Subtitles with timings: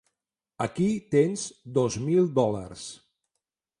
[0.65, 1.43] Aquí tens
[1.77, 2.87] dos mil dòlars.